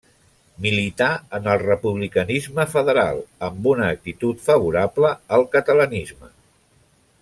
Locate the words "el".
1.55-1.59